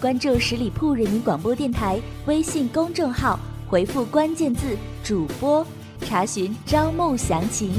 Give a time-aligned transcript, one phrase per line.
[0.00, 3.38] 关注十里铺人民广播电台微信公众号，
[3.68, 5.64] 回复关键字“主播”，
[6.00, 7.70] 查询招募详情。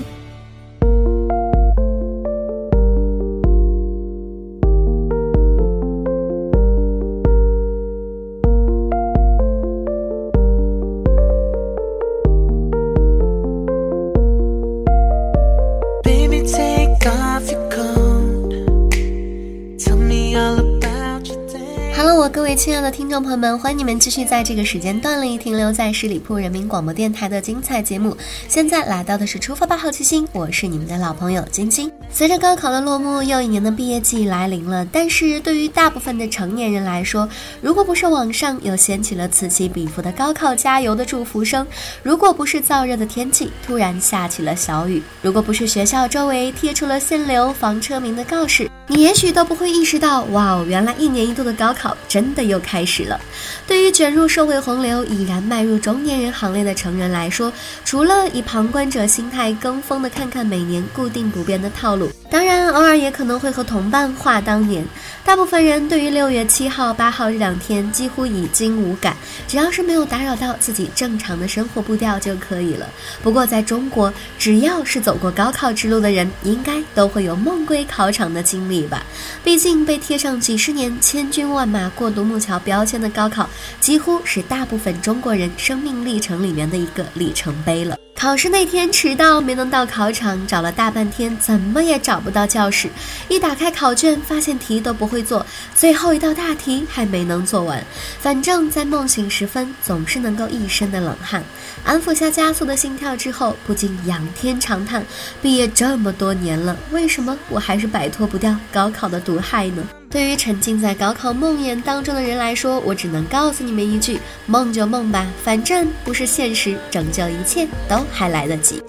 [22.81, 28.17] 的听众朋友们，欢迎你们继续在这个时间段里停留在十里铺人民广播电台的精彩节目。
[28.47, 31.91] 现在来到的是出发吧，好奇心，我是你们的老朋友晶晶。
[32.09, 34.85] 随着高考的落幕，又一年的毕业季来临了。
[34.91, 37.27] 但是对于大部分的成年人来说，
[37.61, 41.65] 如果不是网上又掀起了此起彼伏的高考加油的祝福声，
[42.01, 53.19] 如果不是燥热的天气突然下起了小雨，如果不是学校周围贴出了限流防车鸣的告示，你也许都不会意识到，哇哦，原来一年一度的高考真的又开开始了。
[53.67, 57.51] 对于卷入社会洪流、已然迈入中年人行列的成人来说，
[57.83, 64.85] 除了以旁观者心态跟风的看看每年固定不变的套路，当然偶尔也可能会和同伴话当年。
[65.23, 69.15] 大部分人对于六月七号、八号这两天几乎已经无感，
[69.47, 72.87] 只要是没有打扰到自己正常的生活步调就可以了。
[73.21, 79.05] 不过在中国，只要是走过高考之路的人，应该都会有梦归考场的经历吧？
[79.43, 83.49] 毕竟被贴上几十年千军万马过独木桥标签的高考，
[83.79, 87.97] 几乎是大部分中国人生命历程里面的一个里程碑了。
[88.15, 92.87] 考试那天迟到，没能到考场，找了大半天，怎么也找不到教室。
[93.27, 97.83] 一打开考卷，发现题都不会做，最后一道大题还没能做完。
[98.19, 101.43] 反正，在梦醒时分，总是能够一身的冷汗。
[101.83, 105.03] 安抚下加速的心跳之后，不禁仰天长叹：
[105.41, 109.83] 毕业这么多年了，为什么我还是摆脱不掉高考的毒害呢？
[110.11, 118.83] 对于沉浸在高考梦魇当中的人来说，我只能告诉你们一句：梦就梦吧，反正不是现实，拯救一切都还来得及。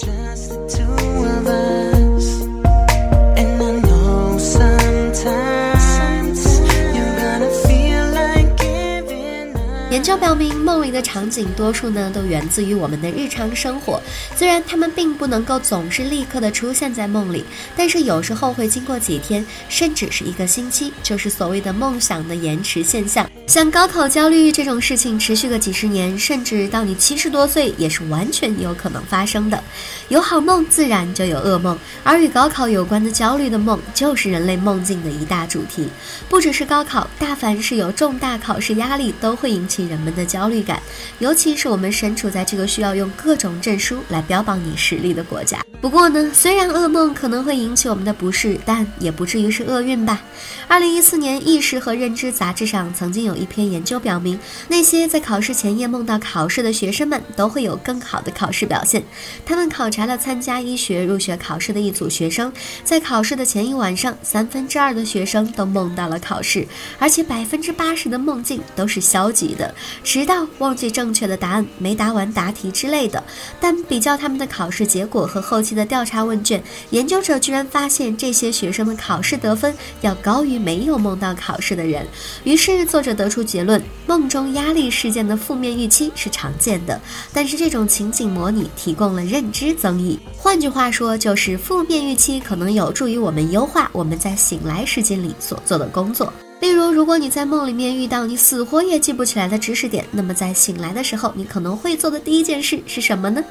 [9.93, 14.01] 研究表明，梦里的场景多数呢都源自于我们的日常生活。
[14.35, 17.45] 虽然他们并不能够总是立刻的出现在梦里，
[17.77, 23.31] 但是有时候会经过几天，甚至是一个星期，就是所谓的梦想的延迟现象。
[23.47, 29.63] 像高考焦虑这种事情，持续个几十年，甚至到你七十多岁，也是完全有可能发生的。
[30.09, 35.87] 有好梦，自然就有噩梦，而与高考有关的焦虑的梦，就是人类梦境的一大主题。
[36.31, 39.81] 不只是高考，大凡是有重大考试压力，都会引起。
[39.87, 40.81] 人们的焦虑感，
[41.19, 45.60] 尤其是我们身处在这个需要用各种证书来标榜你实力的国家。
[45.81, 50.22] 不过呢，虽然噩梦可能会引起我们的不适，但也不至于是厄运吧。
[50.69, 54.38] 二零一四年《意识和认知》杂志上曾经有一篇研究表明，
[54.69, 59.03] 那些在考试前夜梦到考试的学生们都会有更好的考试表现。
[59.44, 62.53] 他们考察了参加医学入学考试的一组学生，
[62.84, 66.64] 在考试的前一晚上，三分之二的学生都梦到了考试，
[67.00, 69.72] 而且百分之八十的梦境都是消极的，
[70.05, 73.21] 迟到、忘记正确的答案、没答完答题之类的。
[73.60, 75.72] 但比较他们的考试结果和后期。
[75.72, 82.06] 的调查问卷，研究者居然发现这些学生的考试得分要高于没有梦到考试的人。
[82.44, 87.00] 于是，作者得出结论：梦中压力事件的负面预期是常见的，
[87.32, 90.21] 但是这种情景模拟提供了认知增益。
[90.37, 96.31] 换句话说，就是负面预期可能有助于我们优化我们在醒来时间里所做的工作。
[96.62, 103.43] 例如，如果你在梦里面遇到你死活也记不起来的知识点，那么在醒来的时候，你可能会做的第一件事是什么呢？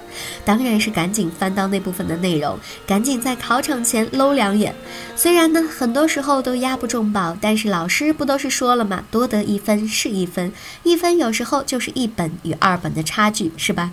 [0.46, 4.74] 当然是赶紧翻到那部分的内容，赶紧在考场前搂两眼。
[5.18, 9.04] 虽然呢，很多时候都押不中宝，但是老师不都是说了吗？
[9.12, 10.50] 多得一分是一分，
[10.84, 13.92] 一分有时候就是一本与二本的差距，是吧？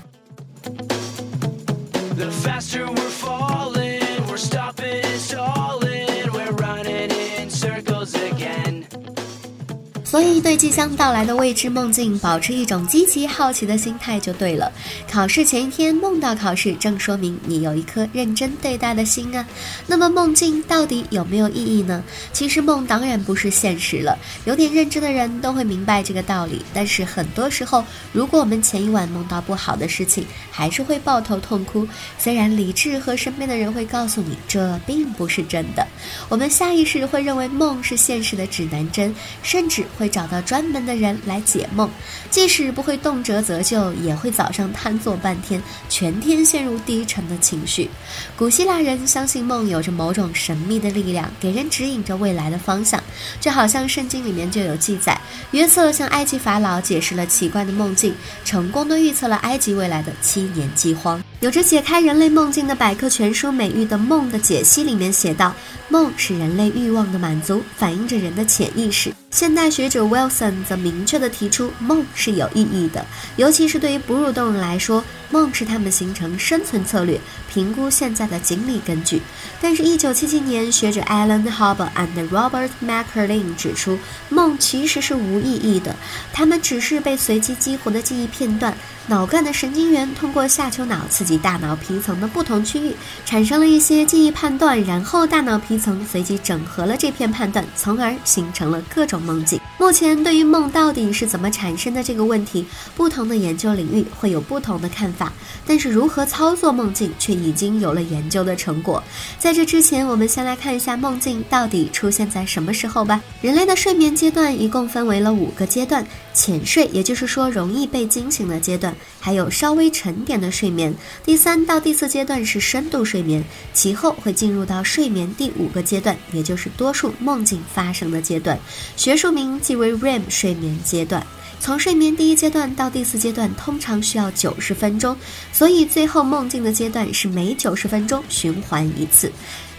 [10.08, 14.72] 所以，对即将到来的未知梦境，保持一种积极好奇的心态就对了。
[15.06, 19.46] 考试前一天梦到考试，正说明你有一颗认真对待的心啊。
[19.86, 22.02] 那么，梦境到底有没有意义呢？
[22.32, 24.18] 其实，梦当然不是现实了。
[24.46, 26.62] 有点认知的人都会明白这个道理。
[26.72, 31.86] 但是，很多时候，如果我们前一晚梦到不好的事情，还是会抱头痛哭。
[32.18, 35.86] 虽然理智和身边的人会告诉你这并不是真的，
[36.30, 40.07] 我们下意识会认为梦是现实的指南针，甚至会。
[40.08, 41.88] 找到专门的人来解梦，
[42.30, 47.90] 即使不会动辄择救，也会早上瘫坐半天，全天陷入低沉的情绪。
[48.36, 53.02] 古希腊人相信梦有着某种神秘的力量，给人指引着未来的方向，
[53.40, 55.20] 就好像圣经里面就有记载，
[55.50, 58.14] 约瑟向埃及法老解释了奇怪的梦境，
[58.44, 61.22] 成功的预测了埃及未来的七年饥荒。
[61.40, 65.54] 有着解开人类梦境的百科全书美誉的《梦的解析》里面写道：
[65.88, 69.12] 梦是人类欲望的满足，反映着人的潜意识。
[69.30, 73.06] 现代学者 Wilson 则明确地提出，梦是有意义的，
[73.36, 79.22] 尤其是对于哺乳动物来说，梦是他们形成生存策略、评估现在的精力根据。
[79.60, 83.96] 但是，1977年，学者 Alan Hobbe and Robert McCarlin 指出，
[84.28, 85.94] 梦其实是无意义的，
[86.32, 88.76] 它们只是被随机激活的记忆片段。
[89.08, 92.94] 脑干的神经元通过下丘脑刺激及大脑皮层的不同区域，
[93.26, 99.60] 产生了一些记忆判断，然后大脑皮层随即整合了这片判断，从而形成了各种梦境。
[99.78, 102.66] 目前，对于梦到底是怎么产生的这个问题，
[102.96, 105.32] 不同的研究领域会有不同的看法。
[105.64, 109.00] 但是，如何操作梦境却已经有了研究的成果。
[109.38, 113.22] 在这之前，我们先来看一下梦境到底出现在什么时候吧。
[113.40, 116.04] 人类的睡眠阶段一共分为了五个阶段：
[116.34, 118.92] 浅睡，也就是说容易被惊醒的阶段。
[119.20, 120.92] 还有稍微沉点的睡眠，
[121.24, 128.58] 第三到第四阶段是深度睡眠，其后会进入到睡眠第五个阶段，也就是多数梦境发生的阶段，
[128.96, 131.22] 学术名即为 REM 睡眠阶段。
[131.60, 135.14] 从睡眠第一阶段到第四阶段，通常需要九十分钟，
[135.52, 139.30] 所以最后梦境的阶段是每九十分钟循环一次。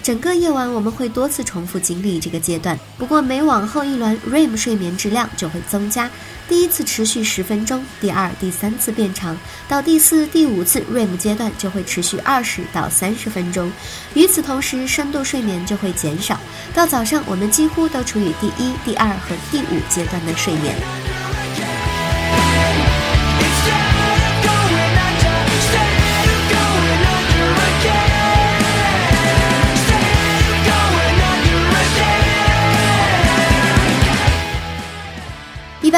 [0.01, 6.09] 整个夜晚我们会多次重复经历这个阶段，不过每往后一轮 REM 睡眠质量就会增加。
[6.47, 9.37] 第一次持续十分钟，第二、第三次变长，
[9.67, 13.71] 到第四、第五次 REM 阶段就会持续二十到三十分钟。
[14.15, 16.39] 与此同时，深度睡眠就会减少，
[16.73, 20.75] 到早上我们几乎都处于第一、第二和第五阶段的睡眠。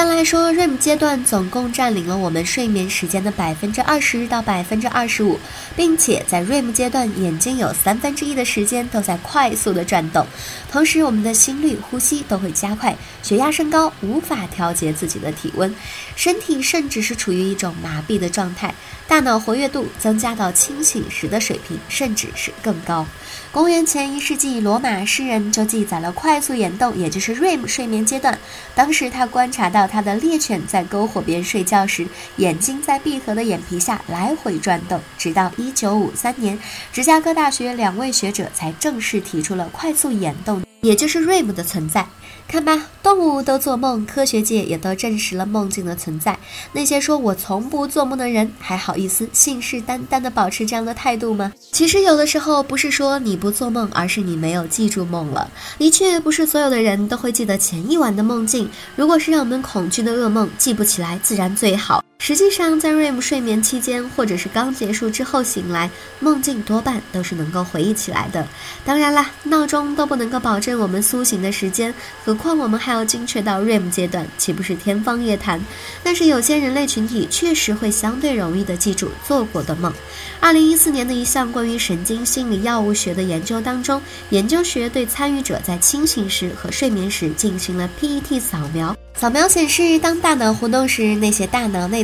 [0.04, 5.40] 般来说，REM 阶段总共占领了我们睡眠时间的百分之二十到百分之二十五，
[5.76, 10.26] 并且在 REM 阶段，眼睛有三分之一的时间都在快速的转动，
[10.72, 15.72] 同时我们的心率、呼吸都会加快，血压升高，无法调节自己的体温，
[16.16, 18.74] 身体甚至是处于一种麻痹的状态。
[19.08, 23.06] 大脑活跃度增加到清醒时的水平，甚至是更高。
[23.52, 28.40] 公元前一世纪，罗马诗人就记载了快速眼动，也就是 REM 睡眠阶段。
[28.74, 32.08] 当时他观察到他的猎犬在篝火边睡觉时，
[32.38, 35.00] 眼睛在闭合的眼皮下来回转动。
[35.18, 36.58] 直到1953年，
[36.94, 42.08] 芝加哥大学两位学者才正式提出了快速眼动，也就是 REM 的存在。
[42.48, 46.38] 看吧，动物都做梦，科学界也都证实了梦境的存在。
[46.74, 51.54] 那些说我从不做梦的人，还好意思信誓旦旦地保持这样的态度吗？
[51.72, 55.50] 其实有的时候不是说你不做梦，而是你没有记住梦了。
[55.78, 58.70] 的确，不是所有的人都会记得前一晚的梦境。
[58.98, 62.04] 如果是让我们恐惧的噩梦，记不起来自然最好。
[62.24, 68.48] 实际上，在 REM 睡眠期间，或者是刚结束之后醒来，梦境多半都是能够回忆起来的。
[68.86, 71.92] 当然啦，闹钟都不能够保证我们苏醒的时间，
[72.24, 75.60] 何况我们还要精确到 REM 阶段，岂不是天方夜谭？
[76.04, 79.92] 但是有些人类群体确实会相对容易的记住做过的梦。
[80.40, 84.00] 二零一四年的一项关于神经心理药物学的研究当中，
[84.30, 88.96] 研究学对参与者在清醒时和睡眠时进行了 PET 扫描。
[89.14, 92.04] 扫描显示，当大脑活动时，那些大脑内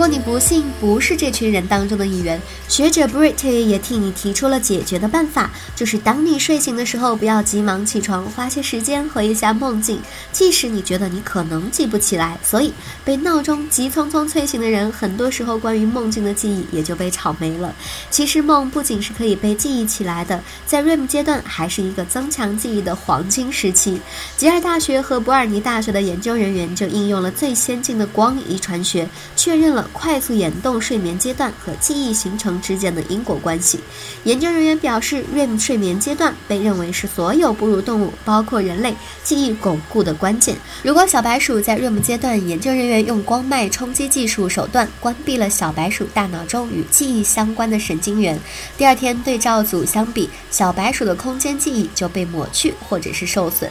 [0.00, 10.00] 如果你不幸不是这群人当中的一员，学者 Brit 也替你提出了解决的办法，就是当你睡醒的时候，不要急忙起床，花些时间回忆下梦境，
[10.32, 12.40] 即使你觉得你可能记不起来。
[12.42, 12.72] 所以
[13.04, 17.74] 被闹钟急匆匆催醒的人，很多时候关于梦境的记忆也就被吵没了。
[18.08, 24.00] 其实梦不仅是可以被记忆起来的，在 REM 阶段还是一个增强记忆的黄金时期。
[24.38, 33.80] 吉尔大学和伯尔尼大学的研究人员就应用了最先进的光遗传学，确认了快速眼动睡眠阶段和记忆形成之间的因果关系。
[34.24, 40.56] 研究人员表示，REM 睡眠阶段被认为是所有哺乳动物，包括人类，记忆巩固的关键。
[40.82, 48.38] 如果小白鼠在 REM 阶段，研究人员用光脉冲击技术手段关闭了小白鼠大脑中与记忆相关的神经元，
[48.76, 53.70] 第二天对照组相比，小白鼠的空间记忆就被抹去或者是受损。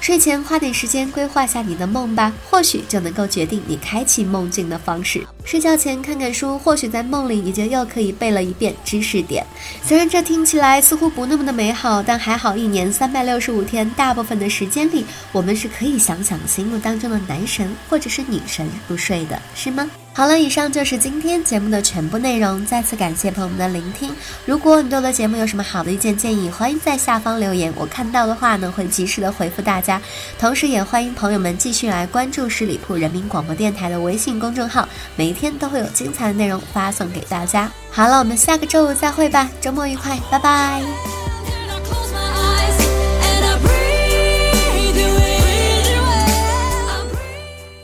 [0.00, 5.24] 睡前花点时间规划下你的梦吧，或许就能够决定你开启梦境的方式。
[5.44, 9.44] 睡觉前看看书，或许在梦里你就又可以背了一遍知识点。
[9.84, 19.88] 虽然这听起来似乎不那么的美好，但还好，一年三百六十五天，大部分的时间里，我们是可以想想心目当中的男神或者是女神入睡的，是吗？
[20.12, 22.66] 好了，以上就是今天节目的全部内容。
[22.66, 24.14] 再次感谢朋友们的聆听。
[24.44, 30.02] 如果你对我的节目有什么好的意见建议，欢迎在下方留言，我看到的话呢会及时的回复大家。
[30.38, 34.86] 同时，也欢迎朋友们继续来关注十里铺人民广播电台的微信公众号，
[35.16, 37.70] 每一天都会有精彩的内容发送给大家。
[37.90, 41.29] 好了，我们下个周五再会吧，周末愉快，拜拜。